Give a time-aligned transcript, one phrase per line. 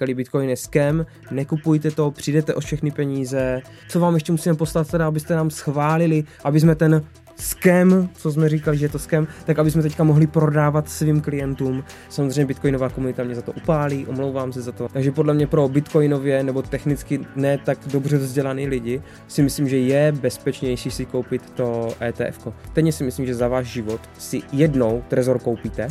[0.00, 3.62] říkali, Bitcoin je scam, nekupujte to, přijdete o všechny peníze.
[3.88, 7.02] Co vám ještě musíme poslat teda, abyste nám schválili, aby jsme ten
[7.36, 11.20] scam, co jsme říkali, že je to scam, tak aby jsme teďka mohli prodávat svým
[11.20, 11.84] klientům.
[12.08, 14.88] Samozřejmě bitcoinová komunita mě za to upálí, omlouvám se za to.
[14.88, 19.78] Takže podle mě pro bitcoinově nebo technicky ne tak dobře vzdělaný lidi si myslím, že
[19.78, 22.48] je bezpečnější si koupit to ETF.
[22.70, 25.88] Stejně si myslím, že za váš život si jednou trezor koupíte,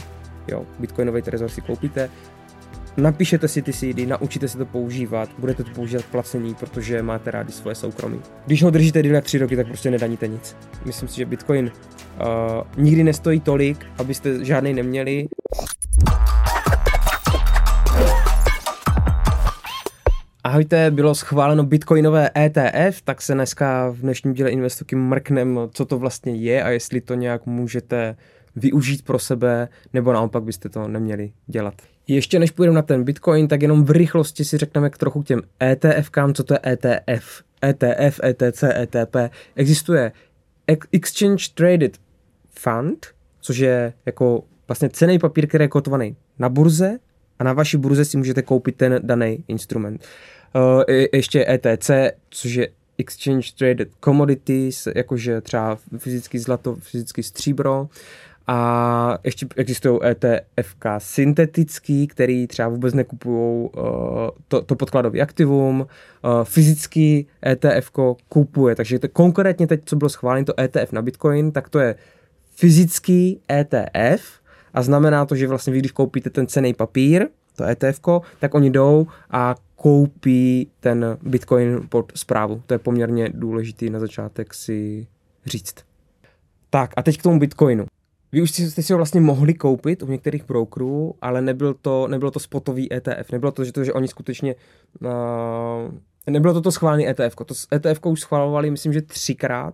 [0.48, 2.10] jo, bitcoinový trezor si koupíte,
[3.00, 7.52] napíšete si ty CD, naučíte se to používat, budete to používat placení, protože máte rádi
[7.52, 8.22] svoje soukromí.
[8.45, 10.55] Když ho držíte jak tři roky, tak prostě nedaníte nic.
[10.85, 15.27] Myslím si, že Bitcoin uh, nikdy nestojí tolik, abyste žádný neměli.
[20.44, 25.97] Ahojte, bylo schváleno bitcoinové ETF, tak se dneska v dnešním díle Investoky mrknem, co to
[26.00, 28.16] vlastně je a jestli to nějak můžete
[28.59, 31.73] využít pro sebe, nebo naopak byste to neměli dělat.
[32.08, 35.26] Ještě než půjdeme na ten Bitcoin, tak jenom v rychlosti si řekneme k trochu k
[35.26, 37.44] těm ETFkám, co to je ETF.
[37.66, 39.16] ETF, ETC, ETP.
[39.56, 40.11] Existuje
[40.92, 41.98] Exchange Traded
[42.50, 43.08] Fund,
[43.42, 47.00] což je jako vlastně cený papír, který je kotovaný na burze
[47.39, 50.05] a na vaší burze si můžete koupit ten daný instrument.
[50.55, 50.83] Uh,
[51.14, 51.92] ještě ETC,
[52.30, 52.67] což je
[52.98, 57.89] Exchange Traded Commodities, jakože třeba fyzický zlato, fyzický stříbro.
[58.52, 63.83] A ještě existují ETFK syntetický, který třeba vůbec nekupují uh,
[64.47, 65.80] to, to podkladové aktivum.
[65.80, 67.92] Uh, fyzický ETF
[68.30, 71.95] kupuje, takže to konkrétně teď, co bylo schváleno, to ETF na Bitcoin, tak to je
[72.55, 74.39] fyzický ETF
[74.73, 78.00] a znamená to, že vlastně vy, když koupíte ten cený papír, to ETF,
[78.39, 82.61] tak oni jdou a koupí ten Bitcoin pod zprávu.
[82.67, 85.08] To je poměrně důležitý na začátek si
[85.45, 85.75] říct.
[86.70, 87.86] Tak a teď k tomu Bitcoinu.
[88.31, 92.31] Vy už jste si ho vlastně mohli koupit u některých brokerů, ale nebyl to, nebylo
[92.31, 93.31] to spotový ETF.
[93.31, 94.55] Nebylo to, že, to, že oni skutečně...
[95.02, 95.91] Uh,
[96.30, 97.36] nebylo to to schválený ETF.
[97.36, 99.73] To ETF už schvalovali, myslím, že třikrát.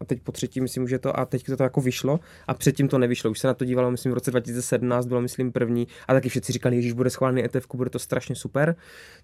[0.00, 2.88] A teď po třetí, myslím, že to, a teď to, to jako vyšlo, a předtím
[2.88, 3.30] to nevyšlo.
[3.30, 6.52] Už se na to dívalo, myslím, v roce 2017 bylo, myslím, první, a taky všichni
[6.52, 8.76] říkali, Ježíš, bude schválený ETF, bude to strašně super.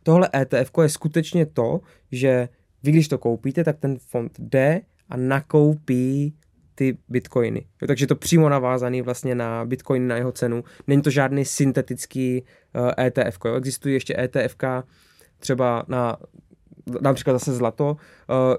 [0.03, 1.81] Tohle ETF je skutečně to,
[2.13, 2.49] že
[2.83, 6.35] vy, když to koupíte, tak ten fond jde a nakoupí
[6.77, 7.67] ty bitcoiny.
[7.83, 10.65] Jo, takže to přímo navázaný vlastně na bitcoin, na jeho cenu.
[10.87, 13.39] Není to žádný syntetický uh, eh, ETF.
[13.45, 13.55] Jo.
[13.55, 14.57] Existují ještě ETF
[15.39, 16.17] třeba na
[17.01, 17.97] například zase zlato, uh,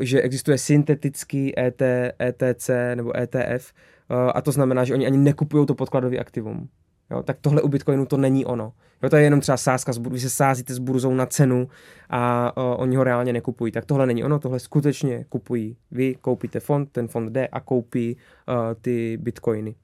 [0.02, 1.82] že existuje syntetický ET,
[2.22, 3.74] ETC nebo ETF
[4.12, 6.70] uh, a to znamená, že oni ani nekupují to podkladové aktivum.
[7.12, 8.74] Jo, tak tohle u Bitcoinu to není ono.
[9.04, 11.70] Jo, to je jenom třeba sázka, vy se sázíte s burzou na cenu
[12.10, 13.72] a uh, oni ho reálně nekupují.
[13.72, 15.78] Tak tohle není ono, tohle skutečně kupují.
[15.92, 18.18] Vy koupíte fond, ten fond jde a koupí
[18.48, 19.76] uh, ty bitcoiny.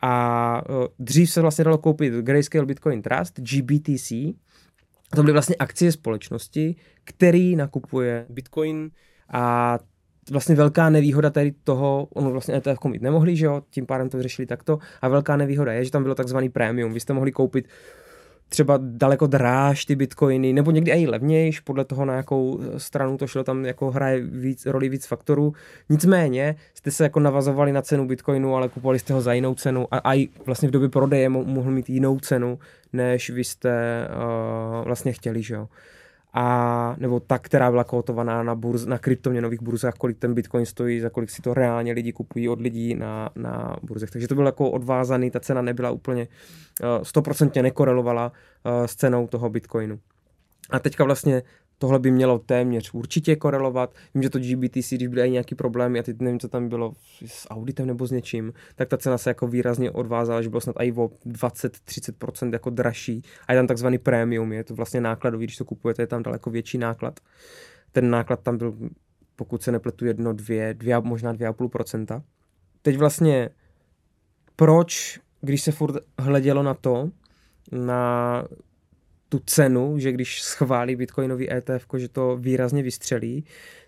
[0.00, 4.12] A uh, dřív se vlastně dalo koupit Grayscale Bitcoin Trust, GBTC,
[5.14, 8.90] to byly vlastně akcie společnosti, který nakupuje Bitcoin
[9.32, 9.78] a
[10.30, 14.16] vlastně velká nevýhoda tady toho, ono vlastně ETF mít nemohli, že jo, tím pádem to
[14.16, 17.68] vyřešili takto, a velká nevýhoda je, že tam bylo takzvaný prémium, vy jste mohli koupit
[18.52, 23.26] třeba daleko dráž ty bitcoiny, nebo někdy i levnějš, podle toho, na jakou stranu to
[23.26, 25.52] šlo, tam jako hraje víc, roli víc faktorů.
[25.88, 29.86] Nicméně jste se jako navazovali na cenu bitcoinu, ale kupovali jste ho za jinou cenu
[29.90, 32.58] a i vlastně v době prodeje mohl mít jinou cenu,
[32.92, 34.08] než vy jste
[34.78, 35.68] uh, vlastně chtěli, že jo
[36.34, 41.00] a nebo ta, která byla kotovaná na, burz, na kryptoměnových burzách, kolik ten bitcoin stojí,
[41.00, 44.10] za kolik si to reálně lidi kupují od lidí na, na burzech.
[44.10, 46.28] Takže to bylo jako odvázaný, ta cena nebyla úplně
[47.02, 49.98] stoprocentně uh, nekorelovala uh, s cenou toho bitcoinu.
[50.70, 51.42] A teďka vlastně
[51.82, 53.94] tohle by mělo téměř určitě korelovat.
[54.14, 56.92] Vím, že to GBTC, když byly nějaký problémy, a teď nevím, co tam bylo
[57.26, 60.76] s auditem nebo s něčím, tak ta cena se jako výrazně odvázala, že bylo snad
[60.78, 63.22] i o 20-30% jako dražší.
[63.48, 66.50] A je tam takzvaný premium, je to vlastně nákladový, když to kupujete, je tam daleko
[66.50, 67.20] větší náklad.
[67.92, 68.74] Ten náklad tam byl,
[69.36, 72.22] pokud se nepletu, jedno, dvě, dvě možná 2,5%.
[72.82, 73.50] Teď vlastně
[74.56, 77.10] proč, když se furt hledělo na to,
[77.72, 78.44] na
[79.32, 83.44] tu cenu, že když schválí bitcoinový ETF, že to výrazně vystřelí,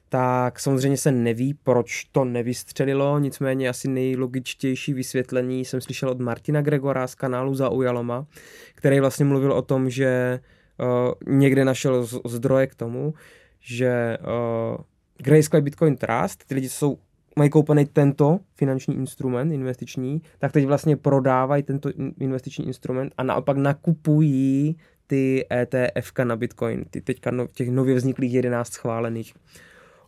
[0.09, 6.63] tak samozřejmě se neví, proč to nevystřelilo, nicméně asi nejlogičtější vysvětlení jsem slyšel od Martina
[6.63, 8.27] Gregora z kanálu Zaujaloma,
[8.75, 10.41] který vlastně mluvil o tom, že
[10.81, 13.15] uh, někde našel zdroje k tomu,
[13.61, 14.77] že uh,
[15.19, 16.99] Grayscale Bitcoin Trust, ty lidi jsou
[17.37, 23.57] mají koupený tento finanční instrument investiční, tak teď vlastně prodávají tento investiční instrument a naopak
[23.57, 29.35] nakupují ty ETF na Bitcoin, ty teďka no, těch nově vzniklých 11 schválených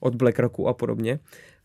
[0.01, 1.19] od BlackRocku a podobně.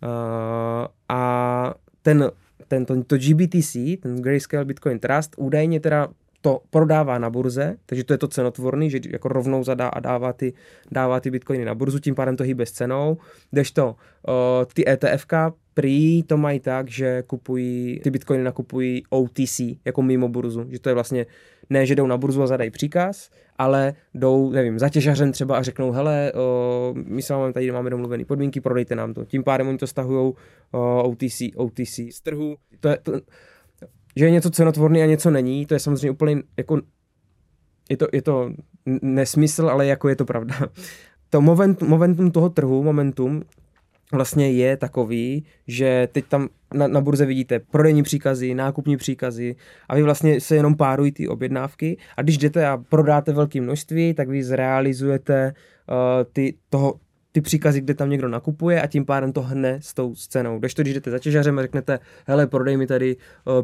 [0.04, 2.32] Uh, a ten,
[2.68, 6.08] ten to, to GBTC, ten Grayscale Bitcoin Trust, údajně teda
[6.42, 10.34] to prodává na burze, takže to je to cenotvorný, že jako rovnou zadá a dává
[10.34, 10.54] ty,
[10.92, 13.18] dává ty bitcoiny na burzu, tím pádem to hýbe s cenou,
[13.52, 13.96] kdežto
[14.28, 14.34] uh,
[14.74, 15.34] ty ETFK
[15.74, 20.90] prý to mají tak, že kupují, ty bitcoiny nakupují OTC, jako mimo burzu, že to
[20.90, 21.26] je vlastně,
[21.70, 25.62] ne, že jdou na burzu a zadají příkaz, ale jdou, nevím, za těžařem třeba a
[25.62, 29.26] řeknou, hele, o, my s vámi tady máme domluvené podmínky, prodejte nám to.
[29.26, 30.34] Tím pádem oni to stahují
[31.04, 32.56] OTC, OTC z trhu.
[32.80, 33.12] To je, to,
[34.16, 36.82] že je něco cenotvorný a něco není, to je samozřejmě úplně jako,
[37.90, 38.52] je to, je to
[39.02, 40.56] nesmysl, ale jako je to pravda.
[41.30, 43.44] To moment, momentum toho trhu, momentum,
[44.12, 49.56] vlastně je takový, že teď tam na, na burze vidíte prodejní příkazy, nákupní příkazy
[49.90, 54.14] a vy vlastně se jenom párují ty objednávky a když jdete a prodáte velké množství,
[54.14, 55.54] tak vy zrealizujete
[55.90, 55.96] uh,
[56.34, 57.00] ty, toho,
[57.32, 60.60] ty příkazy, kde tam někdo nakupuje a tím pádem to hne s tou cenou.
[60.60, 63.16] Když to, když jdete za těžařem a řeknete, hele, prodej mi tady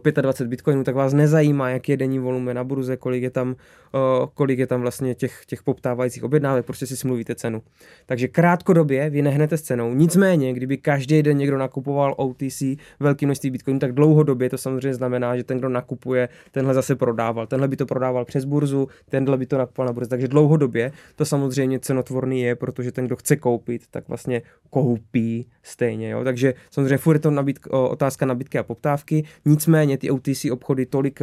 [0.06, 3.50] uh, 25 bitcoinů, tak vás nezajímá, jaký je denní volumen na burze, kolik je tam,
[3.50, 7.62] uh, kolik je tam vlastně těch, těch poptávajících objednávek, prostě si smluvíte cenu.
[8.06, 9.94] Takže krátkodobě vy nehnete s cenou.
[9.94, 12.64] Nicméně, kdyby každý den někdo nakupoval OTC
[13.00, 17.48] velký množství bitcoinů, tak dlouhodobě to samozřejmě znamená, že ten, kdo nakupuje, tenhle zase prodával.
[17.48, 20.10] Tenhle by to prodával přes burzu, tenhle by to nakupoval na burze.
[20.10, 25.48] Takže dlouhodobě to samozřejmě cenotvorný je, protože ten, kdo chce koupit, koupit, tak vlastně koupí
[25.64, 26.10] stejně.
[26.10, 26.24] Jo?
[26.24, 31.20] Takže samozřejmě furt je to nabídk, otázka nabídky a poptávky, nicméně ty OTC obchody tolik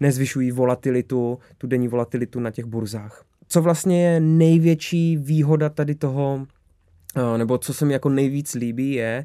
[0.00, 3.24] nezvyšují volatilitu, tu denní volatilitu na těch burzách.
[3.48, 6.46] Co vlastně je největší výhoda tady toho,
[7.36, 9.24] nebo co se mi jako nejvíc líbí, je,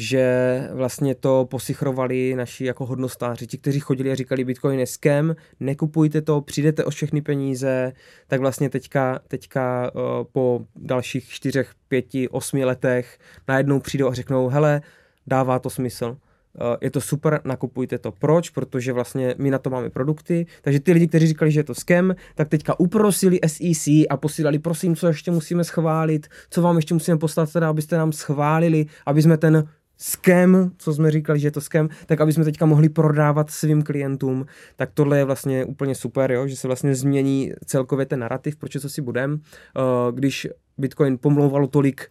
[0.00, 5.34] že vlastně to posichrovali naši jako hodnostáři, ti, kteří chodili a říkali Bitcoin je scam,
[5.60, 7.92] nekupujte to, přijdete o všechny peníze,
[8.26, 10.00] tak vlastně teďka, teďka uh,
[10.32, 13.18] po dalších čtyřech, pěti, osmi letech
[13.48, 14.80] najednou přijdou a řeknou, hele,
[15.26, 16.16] dává to smysl.
[16.60, 18.12] Uh, je to super, nakupujte to.
[18.12, 18.50] Proč?
[18.50, 21.74] Protože vlastně my na to máme produkty, takže ty lidi, kteří říkali, že je to
[21.74, 26.94] scam, tak teďka uprosili SEC a posílali, prosím, co ještě musíme schválit, co vám ještě
[26.94, 29.68] musíme poslat, teda, abyste nám schválili, aby jsme ten
[30.00, 33.82] scam, co jsme říkali, že je to scam, tak aby jsme teďka mohli prodávat svým
[33.82, 36.46] klientům, tak tohle je vlastně úplně super, jo?
[36.46, 39.32] že se vlastně změní celkově ten narrativ, proč co si budem.
[39.32, 40.48] Uh, když
[40.78, 42.08] Bitcoin pomlouvalo tolik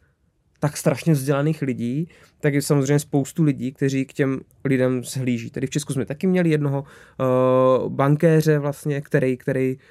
[0.59, 2.07] tak strašně vzdělaných lidí,
[2.39, 5.49] tak je samozřejmě spoustu lidí, kteří k těm lidem zhlíží.
[5.49, 9.81] Tedy v Česku jsme taky měli jednoho uh, bankéře vlastně, který, který uh,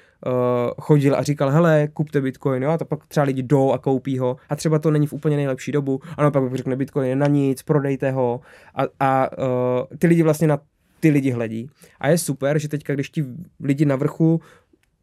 [0.81, 4.19] chodil a říkal, hele, kupte Bitcoin, jo, a to pak třeba lidi jdou a koupí
[4.19, 7.27] ho a třeba to není v úplně nejlepší dobu, a pak řekne Bitcoin je na
[7.27, 8.41] nic, prodejte ho
[8.75, 10.59] a, a uh, ty lidi vlastně na
[10.99, 11.69] ty lidi hledí.
[11.99, 13.25] A je super, že teďka, když ti
[13.59, 14.41] lidi na vrchu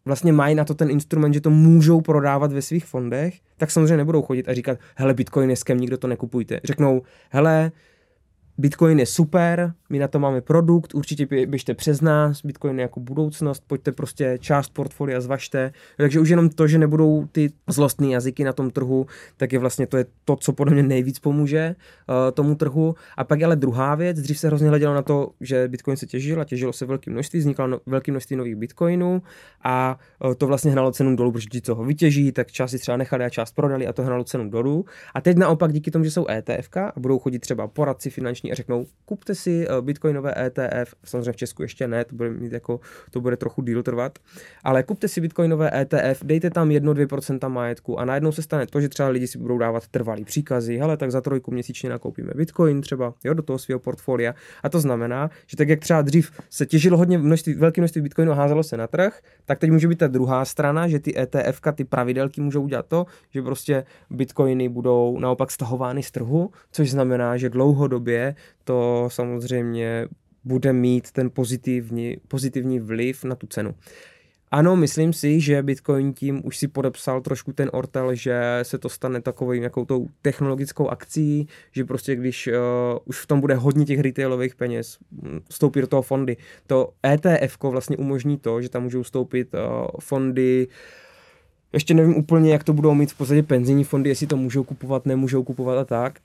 [0.05, 3.97] vlastně mají na to ten instrument, že to můžou prodávat ve svých fondech, tak samozřejmě
[3.97, 6.61] nebudou chodit a říkat, hele, Bitcoin je skem, nikdo to nekupujte.
[6.65, 7.73] Řeknou, hele,
[8.59, 13.01] Bitcoin je super, my na to máme produkt, určitě běžte přes nás, Bitcoin je jako
[13.01, 15.73] budoucnost, pojďte prostě část portfolia zvažte.
[15.97, 19.07] Takže už jenom to, že nebudou ty zlostné jazyky na tom trhu,
[19.37, 21.75] tak je vlastně to je to, co podle mě nejvíc pomůže
[22.09, 22.95] uh, tomu trhu.
[23.17, 26.41] A pak ale druhá věc, dřív se hrozně hledělo na to, že Bitcoin se těžil
[26.41, 29.23] a těžilo se velké množství, vzniklo no, velké množství nových Bitcoinů
[29.65, 32.79] a uh, to vlastně hnalo cenu dolů, protože ti, co ho vytěží, tak část si
[32.79, 34.85] třeba nechali a část prodali a to hnalo cenu dolů.
[35.15, 38.55] A teď naopak díky tomu, že jsou ETF a budou chodit třeba poradci finanční a
[38.55, 42.81] řeknou, kupte si uh, bitcoinové ETF, samozřejmě v Česku ještě ne, to bude mít jako,
[43.11, 44.19] to bude trochu díl trvat,
[44.65, 48.89] ale kupte si bitcoinové ETF, dejte tam 1-2% majetku a najednou se stane to, že
[48.89, 53.15] třeba lidi si budou dávat trvalý příkazy, hele, tak za trojku měsíčně nakoupíme bitcoin třeba,
[53.25, 54.35] jo, do toho svého portfolia.
[54.63, 58.33] A to znamená, že tak jak třeba dřív se těžilo hodně množství, velké množství bitcoinu
[58.33, 61.61] a házelo se na trh, tak teď může být ta druhá strana, že ty ETF,
[61.75, 67.37] ty pravidelky můžou udělat to, že prostě bitcoiny budou naopak stahovány z trhu, což znamená,
[67.37, 70.09] že dlouhodobě to samozřejmě
[70.45, 73.75] bude mít ten pozitivní, pozitivní vliv na tu cenu.
[74.51, 78.89] Ano, myslím si, že Bitcoin tím už si podepsal trošku ten ortel, že se to
[78.89, 82.55] stane takovou nějakou tou technologickou akcí, že prostě když uh,
[83.05, 86.37] už v tom bude hodně těch retailových peněz, hm, vstoupí do toho fondy.
[86.67, 90.69] To ETF vlastně umožní to, že tam můžou vstoupit uh, fondy
[91.73, 95.07] ještě nevím úplně, jak to budou mít v podstatě penzijní fondy, jestli to můžou kupovat,
[95.07, 96.19] nemůžou kupovat a tak,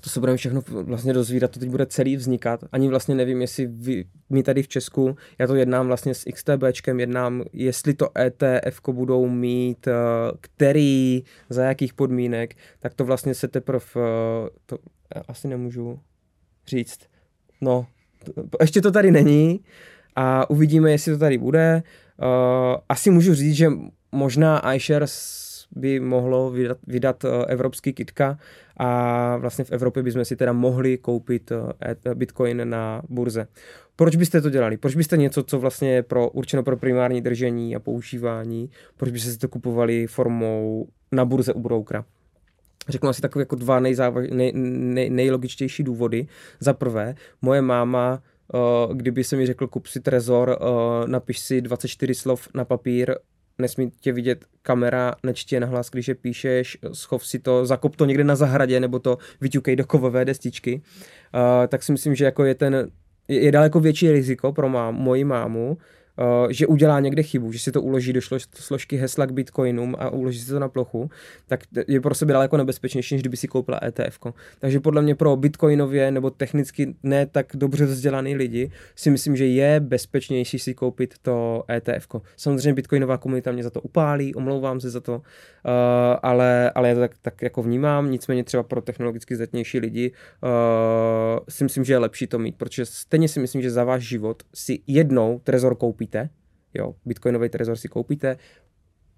[0.00, 2.64] to se budeme všechno vlastně dozvídat, to teď bude celý vznikat.
[2.72, 7.00] Ani vlastně nevím, jestli vy, my tady v Česku, já to jednám vlastně s XTBčkem,
[7.00, 9.92] jednám, jestli to ETF budou mít, eh,
[10.40, 14.78] který, za jakých podmínek, tak to vlastně se teprve, eh, to
[15.28, 16.00] asi nemůžu
[16.66, 16.98] říct.
[17.60, 17.86] No,
[18.60, 19.60] ještě to tady není
[20.16, 21.82] a uvidíme, jestli to tady bude.
[22.22, 23.68] Uh, asi můžu říct, že
[24.12, 25.12] možná iShares
[25.70, 28.38] by mohlo vydat, vydat evropský kitka
[28.76, 31.52] a vlastně v Evropě bychom si teda mohli koupit
[32.14, 33.46] Bitcoin na burze.
[33.96, 34.76] Proč byste to dělali?
[34.76, 39.30] Proč byste něco, co vlastně je pro, určeno pro primární držení a používání, proč byste
[39.30, 42.04] si to kupovali formou na burze u broukra?
[42.88, 46.26] Řeknu asi takové jako dva nejzávaž, nej, nej, nejlogičtější důvody.
[46.60, 48.22] Za prvé, moje máma
[48.54, 50.58] Uh, kdyby se mi řekl, kup si trezor,
[51.06, 53.14] napiš si 24 slov na papír,
[53.60, 58.24] nesmí tě vidět kamera, nečtě nahlas, když je píšeš, schov si to, zakop to někde
[58.24, 60.82] na zahradě, nebo to vyťukej do kovové destičky,
[61.34, 62.90] uh, tak si myslím, že jako je ten
[63.28, 65.78] je, daleko větší riziko pro mám, moji mámu,
[66.50, 68.20] že udělá někde chybu, že si to uloží do
[68.54, 71.10] složky hesla k bitcoinům a uloží si to na plochu,
[71.46, 74.18] tak je pro sebe daleko nebezpečnější, než kdyby si koupila ETF.
[74.58, 79.46] Takže podle mě pro bitcoinově nebo technicky ne tak dobře vzdělaný lidi si myslím, že
[79.46, 82.06] je bezpečnější si koupit to ETF.
[82.36, 85.22] Samozřejmě bitcoinová komunita mě za to upálí, omlouvám se za to, uh,
[86.22, 90.48] ale, ale já to tak, tak jako vnímám, nicméně třeba pro technologicky zdatnější lidi uh,
[91.48, 94.42] si myslím, že je lepší to mít, protože stejně si myslím, že za váš život
[94.54, 96.30] si jednou trezor koupí koupíte,
[96.74, 98.36] jo, bitcoinový trezor si koupíte,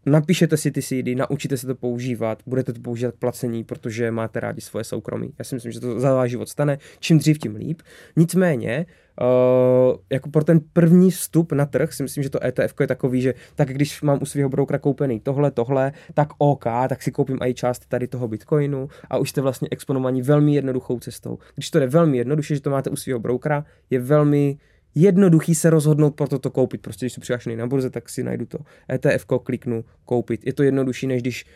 [0.07, 4.41] napíšete si ty CD, naučíte se to používat, budete to používat k placení, protože máte
[4.41, 5.33] rádi svoje soukromí.
[5.39, 6.79] Já si myslím, že to za váš život stane.
[7.01, 7.83] Čím dřív, tím líp.
[8.17, 8.87] Nicméně,
[9.21, 13.21] uh, jako pro ten první vstup na trh si myslím, že to ETF je takový,
[13.21, 17.39] že tak když mám u svého broukra koupený tohle, tohle, tak OK, tak si koupím
[17.43, 21.39] i část tady toho Bitcoinu a už jste vlastně exponovaní velmi jednoduchou cestou.
[21.55, 24.59] Když to jde velmi jednoduše, že to máte u svého broukra, je velmi
[24.95, 26.83] jednoduchý se rozhodnout pro toto koupit.
[26.83, 28.59] Prostě když jsem přihlášený na burze, tak si najdu to
[28.93, 30.47] ETF, kliknu koupit.
[30.47, 31.47] Je to jednodušší, než když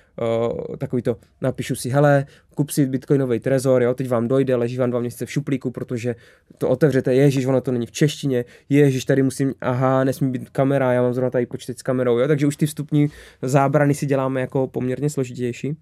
[0.69, 4.79] uh, takový to napíšu si, hele, kup si bitcoinový trezor, jo, teď vám dojde, leží
[4.79, 6.15] vám dva měsíce v šuplíku, protože
[6.59, 10.93] to otevřete, ježíš, ono to není v češtině, ježíš, tady musím, aha, nesmí být kamera,
[10.93, 13.09] já mám zrovna tady počítač s kamerou, jo, takže už ty vstupní
[13.43, 15.77] zábrany si děláme jako poměrně složitější.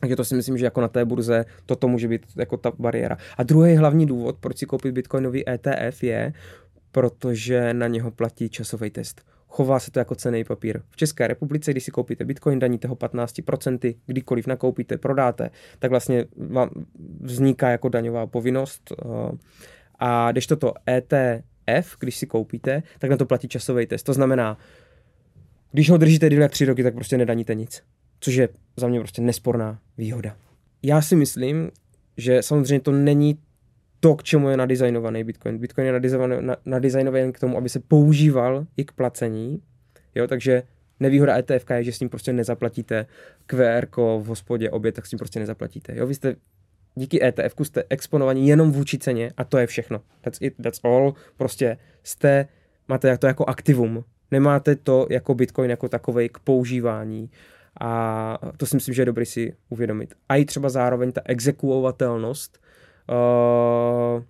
[0.00, 3.16] Takže to si myslím, že jako na té burze toto může být jako ta bariéra.
[3.38, 6.32] A druhý hlavní důvod, proč si koupit bitcoinový ETF je,
[6.92, 9.22] protože na něho platí časový test.
[9.48, 10.80] Chová se to jako cený papír.
[10.90, 16.24] V České republice, když si koupíte bitcoin, daníte ho 15%, kdykoliv nakoupíte, prodáte, tak vlastně
[16.36, 16.70] vám
[17.20, 18.92] vzniká jako daňová povinnost.
[18.92, 19.36] Eh,
[19.98, 24.02] a když toto ETF, když si koupíte, tak na to platí časový test.
[24.02, 24.58] To znamená,
[25.72, 27.82] když ho držíte díl jak tři roky, tak prostě nedaníte nic.
[28.20, 30.36] Což je za mě prostě nesporná výhoda.
[30.82, 31.70] Já si myslím,
[32.16, 33.38] že samozřejmě to není
[34.00, 35.58] to, k čemu je nadizajnovaný Bitcoin.
[35.58, 35.92] Bitcoin je
[36.66, 39.62] nadizajnovaný, k tomu, aby se používal i k placení,
[40.14, 40.62] jo, takže
[41.00, 43.06] nevýhoda ETF je, že s ním prostě nezaplatíte
[43.46, 45.96] QR v hospodě oběd, tak s tím prostě nezaplatíte.
[45.96, 46.36] Jo, vy jste
[46.94, 50.00] díky ETF jste exponovaní jenom vůči ceně a to je všechno.
[50.20, 51.14] That's it, that's all.
[51.36, 52.48] Prostě jste,
[52.88, 54.04] máte to jako aktivum.
[54.30, 57.30] Nemáte to jako Bitcoin jako takovej k používání.
[57.80, 60.14] A to si myslím, že je dobrý si uvědomit.
[60.28, 62.58] A i třeba zároveň ta exekuovatelnost,
[63.08, 64.22] Uh,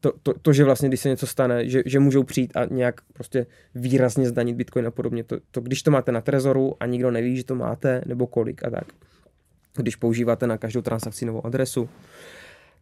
[0.00, 3.00] to, to, to, že vlastně, když se něco stane, že, že můžou přijít a nějak
[3.12, 5.24] prostě výrazně zdanit Bitcoin a podobně.
[5.24, 8.64] To, to, když to máte na Trezoru a nikdo neví, že to máte, nebo kolik
[8.64, 8.84] a tak.
[9.76, 11.88] Když používáte na každou transakci novou adresu,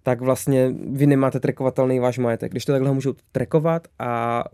[0.02, 2.50] tak vlastně vy nemáte trekovatelný váš majetek.
[2.50, 4.44] Když to takhle můžou trekovat a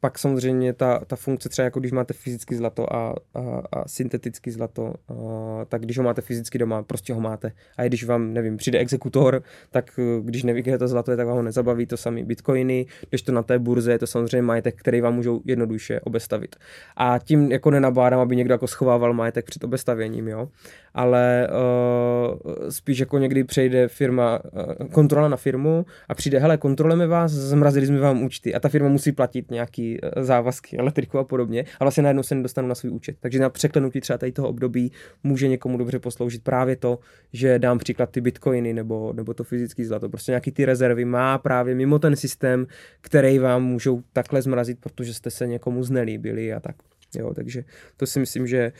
[0.00, 4.50] pak samozřejmě ta, ta funkce třeba jako když máte fyzicky zlato a, a, a syntetický
[4.50, 7.52] zlato, a, tak když ho máte fyzicky doma, prostě ho máte.
[7.76, 11.26] A když vám, nevím, přijde exekutor, tak eh, když neví, kde to zlato je, tak
[11.26, 14.74] vám ho nezabaví to samý bitcoiny, když to na té burze je to samozřejmě majetek,
[14.76, 16.56] který vám můžou jednoduše obestavit.
[16.96, 20.48] A tím jako nenabádám, aby někdo jako schovával majetek před obestavěním, jo.
[20.94, 27.06] Ale uh, spíš jako někdy přejde firma, uh, kontrola na firmu a přijde, hele, kontrolujeme
[27.06, 31.24] vás, zmrazili jsme vám účty a ta firma musí platit nějaký Eh, závazky, elektriku a
[31.24, 33.16] podobně, a vlastně najednou se nedostanu na svůj účet.
[33.20, 34.92] Takže na překlenutí třeba tady toho období
[35.22, 36.98] může někomu dobře posloužit právě to,
[37.32, 40.08] že dám příklad ty bitcoiny nebo, nebo to fyzické zlato.
[40.08, 42.66] Prostě nějaký ty rezervy má právě mimo ten systém,
[43.00, 46.76] který vám můžou takhle zmrazit, protože jste se někomu znelíbili a tak.
[47.18, 47.64] Jo, takže
[47.96, 48.72] to si myslím, že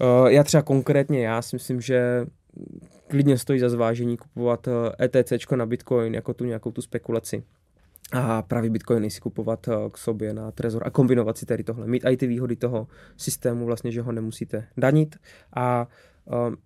[0.00, 2.26] uh, já třeba konkrétně, já si myslím, že
[3.08, 4.68] klidně stojí za zvážení kupovat
[5.00, 7.42] ETC eh, e na Bitcoin jako tu nějakou tu spekulaci
[8.12, 11.86] a právě bitcoiny si kupovat eh, k sobě na Trezor a kombinovat si tady tohle.
[11.86, 15.16] Mít i ty výhody toho systému, vlastně, že ho nemusíte danit
[15.56, 15.88] a
[16.24, 16.56] um,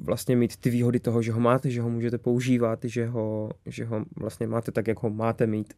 [0.00, 3.84] vlastně mít ty výhody toho, že ho máte, že ho můžete používat, že ho, že
[3.84, 5.74] ho vlastně máte tak, jak ho máte mít.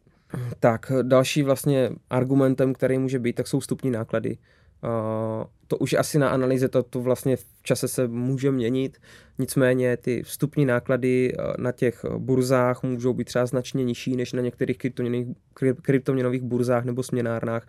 [0.59, 4.37] Tak další vlastně argumentem, který může být, tak jsou vstupní náklady.
[4.83, 8.97] Uh, to už asi na analýze to, to vlastně v čase se může měnit,
[9.39, 14.41] nicméně ty vstupní náklady uh, na těch burzách můžou být třeba značně nižší než na
[14.41, 15.35] některých kryptoměnových,
[15.81, 17.67] kryptoměnových burzách nebo směnárnách,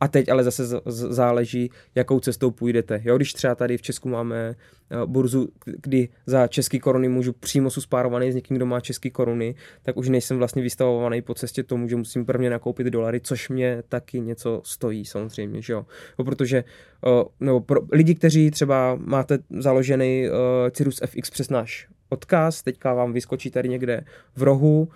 [0.00, 3.00] a teď ale zase záleží, jakou cestou půjdete.
[3.04, 4.54] Jo, když třeba tady v Česku máme
[5.06, 9.96] burzu, kdy za český koruny můžu přímo suspárovaný s někým, kdo má český koruny, tak
[9.96, 14.20] už nejsem vlastně vystavovaný po cestě tomu, že musím prvně nakoupit dolary, což mě taky
[14.20, 15.86] něco stojí samozřejmě, že jo.
[16.18, 16.64] jo protože
[17.40, 20.26] nebo pro lidi, kteří třeba máte založený
[20.70, 24.04] Cirrus FX přes náš odkaz, teďka vám vyskočí tady někde
[24.36, 24.88] v rohu, uh,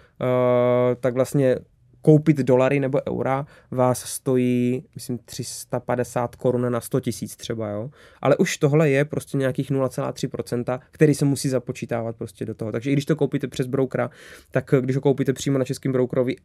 [1.00, 1.56] tak vlastně
[2.02, 7.90] koupit dolary nebo eura vás stojí, myslím, 350 korun na 100 tisíc třeba, jo.
[8.20, 12.72] Ale už tohle je prostě nějakých 0,3%, který se musí započítávat prostě do toho.
[12.72, 14.10] Takže i když to koupíte přes broukra,
[14.50, 16.36] tak když ho koupíte přímo na českém broukrovi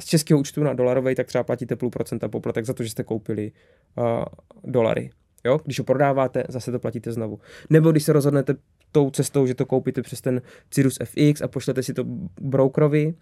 [0.00, 3.04] z českého účtu na dolarový, tak třeba platíte půl procenta poplatek za to, že jste
[3.04, 3.52] koupili
[3.96, 4.24] uh,
[4.64, 5.10] dolary.
[5.44, 5.60] Jo?
[5.64, 7.38] Když ho prodáváte, zase to platíte znovu.
[7.70, 8.54] Nebo když se rozhodnete
[8.92, 12.04] tou cestou, že to koupíte přes ten Cirrus FX a pošlete si to
[12.40, 13.14] brokerovi, uh,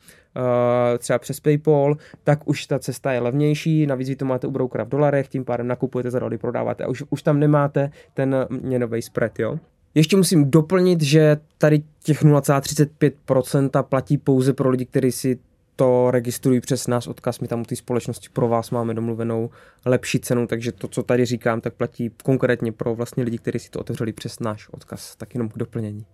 [0.99, 4.85] třeba přes PayPal, tak už ta cesta je levnější, navíc vy to máte u brokera
[4.85, 9.02] v dolarech, tím pádem nakupujete za doly, prodáváte a už, už tam nemáte ten měnový
[9.02, 9.59] spread, jo.
[9.95, 15.38] Ještě musím doplnit, že tady těch 0,35% platí pouze pro lidi, kteří si
[15.76, 19.50] to registrují přes nás odkaz, my tam u té společnosti pro vás máme domluvenou
[19.85, 23.71] lepší cenu, takže to, co tady říkám, tak platí konkrétně pro vlastně lidi, kteří si
[23.71, 26.07] to otevřeli přes náš odkaz, tak jenom k doplnění.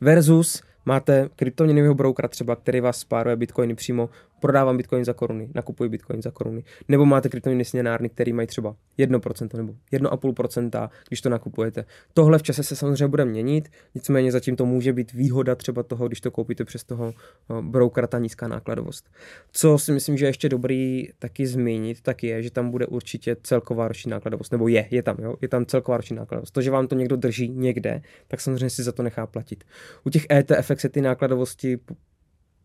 [0.00, 4.08] Versus máte kryptoměnového broukera třeba, který vás spáruje bitcoiny přímo
[4.44, 6.64] prodávám bitcoin za koruny, nakupuji bitcoin za koruny.
[6.88, 11.84] Nebo máte kryptoměny směnárny, který mají třeba 1% nebo 1,5%, když to nakupujete.
[12.14, 16.08] Tohle v čase se samozřejmě bude měnit, nicméně zatím to může být výhoda třeba toho,
[16.08, 19.10] když to koupíte přes toho eh, brokera, ta nízká nákladovost.
[19.52, 23.36] Co si myslím, že je ještě dobrý taky zmínit, tak je, že tam bude určitě
[23.42, 26.54] celková roční nákladovost, nebo je, je tam, jo, je tam celková roční nákladovost.
[26.54, 29.64] To, že vám to někdo drží někde, tak samozřejmě si za to nechá platit.
[30.04, 31.78] U těch ETF se ty nákladovosti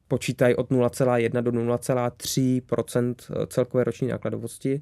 [0.10, 4.82] počítají od 0,1 do 0,3 eh, celkové roční nákladovosti.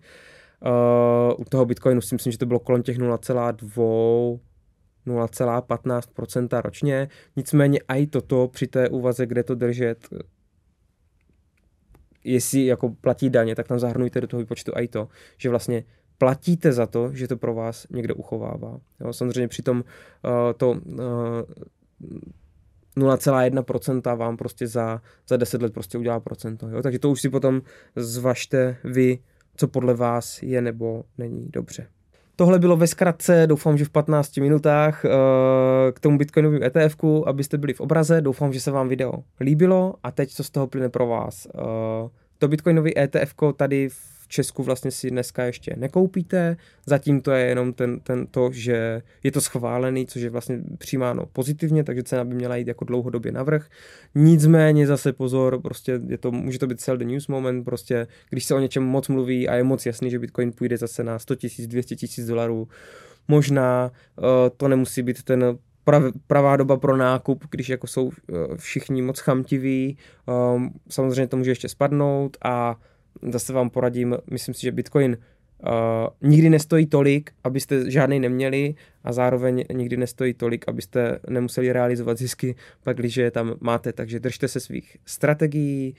[0.65, 4.39] Uh, u toho Bitcoinu si myslím, že to bylo kolem těch 0,2
[5.07, 7.09] 0,15% ročně.
[7.35, 10.07] Nicméně i toto při té úvaze, kde to držet,
[12.23, 15.07] jestli jako platí daně, tak tam zahrnujte do toho výpočtu i to,
[15.37, 15.83] že vlastně
[16.17, 18.79] platíte za to, že to pro vás někdo uchovává.
[18.99, 20.77] Jo, samozřejmě přitom uh, to uh,
[22.97, 26.69] 0,1% vám prostě za, za 10 let prostě udělá procento.
[26.69, 26.81] Jo?
[26.81, 27.61] Takže to už si potom
[27.95, 29.19] zvažte vy,
[29.55, 31.87] co podle vás je nebo není dobře.
[32.35, 35.11] Tohle bylo ve zkratce, doufám, že v 15 minutách uh,
[35.93, 38.21] k tomu Bitcoinovému ETF, abyste byli v obraze.
[38.21, 41.47] Doufám, že se vám video líbilo a teď co z toho plyne pro vás.
[41.55, 46.57] Uh, to Bitcoinový ETF tady v Česku vlastně si dneska ještě nekoupíte.
[46.85, 51.25] Zatím to je jenom ten, ten to, že je to schválený, což je vlastně přijímáno
[51.25, 53.67] pozitivně, takže cena by měla jít jako dlouhodobě navrh.
[54.15, 58.43] Nicméně zase pozor, prostě je to, může to být sell the news moment, prostě když
[58.43, 61.35] se o něčem moc mluví a je moc jasný, že Bitcoin půjde zase na 100
[61.59, 62.67] 000, 200 000 dolarů,
[63.27, 64.25] možná uh,
[64.57, 68.11] to nemusí být ten prav, pravá doba pro nákup, když jako jsou uh,
[68.55, 69.97] všichni moc chamtiví,
[70.55, 72.79] um, samozřejmě to může ještě spadnout a
[73.21, 79.13] zase vám poradím, myslím si, že Bitcoin uh, nikdy nestojí tolik, abyste žádný neměli a
[79.13, 83.93] zároveň nikdy nestojí tolik, abyste nemuseli realizovat zisky, pak když je tam máte.
[83.93, 85.95] Takže držte se svých strategií,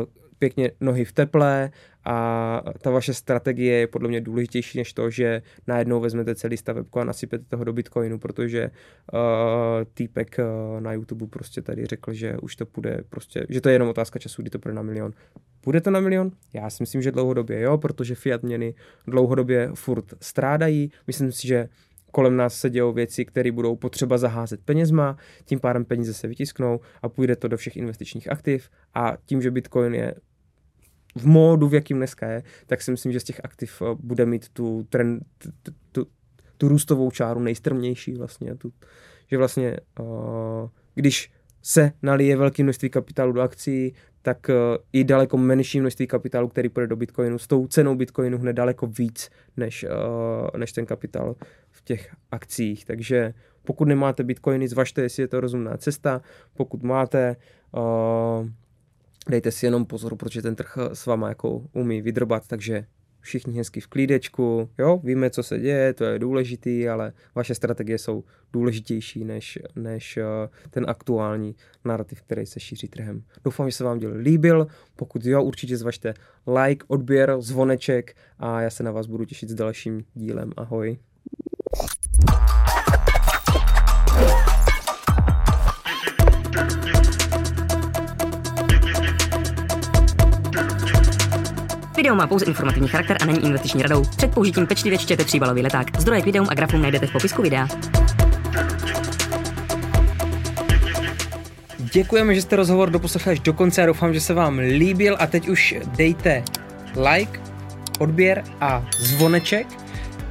[0.00, 0.04] uh,
[0.40, 1.70] pěkně nohy v teple
[2.04, 7.00] a ta vaše strategie je podle mě důležitější než to, že najednou vezmete celý stavebko
[7.00, 8.70] a nasypete toho do Bitcoinu, protože
[9.12, 9.20] uh,
[9.94, 13.72] týpek uh, na YouTube prostě tady řekl, že už to půjde prostě, že to je
[13.72, 15.12] jenom otázka času, kdy to půjde na milion.
[15.60, 16.30] Půjde to na milion?
[16.52, 18.74] Já si myslím, že dlouhodobě jo, protože fiat měny
[19.06, 20.92] dlouhodobě furt strádají.
[21.06, 21.68] Myslím si, že
[22.10, 26.80] kolem nás se dějou věci, které budou potřeba zaházet penězma, tím pádem peníze se vytisknou
[27.02, 30.14] a půjde to do všech investičních aktiv a tím, že Bitcoin je
[31.16, 34.26] v módu, v jakým dneska je, tak si myslím, že z těch aktiv eh, bude
[34.26, 36.06] mít tu, trend, tu, tu,
[36.56, 38.54] tu růstovou čáru nejstrmější vlastně.
[38.54, 38.72] Tu,
[39.26, 44.54] že vlastně, uh, když se nalije velké množství kapitálu do akcí, tak uh,
[44.92, 48.86] i daleko menší množství kapitálu, který půjde do Bitcoinu, s tou cenou Bitcoinu hned daleko
[48.86, 49.86] víc, než,
[50.56, 51.36] než ten kapitál
[51.70, 52.84] v těch akcích.
[52.84, 56.22] Takže pokud nemáte Bitcoiny, zvažte, jestli je to rozumná cesta.
[56.56, 57.36] Pokud máte,
[59.30, 62.86] dejte si jenom pozor, protože ten trh s váma jako umí vydrobat, takže
[63.20, 67.98] všichni hezky v klídečku, jo, víme, co se děje, to je důležitý, ale vaše strategie
[67.98, 70.24] jsou důležitější než, než uh,
[70.70, 73.22] ten aktuální narrativ, který se šíří trhem.
[73.44, 74.66] Doufám, že se vám díl líbil,
[74.96, 76.14] pokud jo, určitě zvažte
[76.64, 80.52] like, odběr, zvoneček a já se na vás budu těšit s dalším dílem.
[80.56, 80.98] Ahoj.
[92.00, 94.04] Video má pouze informativní charakter a není investiční radou.
[94.16, 96.00] Před použitím pečlivě čtěte tříbalový leták.
[96.00, 97.68] Zdroje k videům a grafům najdete v popisku videa.
[101.78, 105.26] Děkujeme, že jste rozhovor doposlechli až do konce a doufám, že se vám líbil a
[105.26, 106.42] teď už dejte
[107.12, 107.40] like,
[107.98, 109.66] odběr a zvoneček.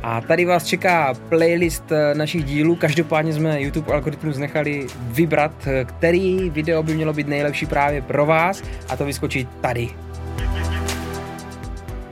[0.04, 2.76] A tady vás čeká playlist našich dílů.
[2.76, 8.64] Každopádně jsme YouTube algoritmus nechali vybrat, který video by mělo být nejlepší právě pro vás
[8.90, 9.90] a to vyskočí tady.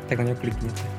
[0.07, 0.96] Tak na něj klikněte.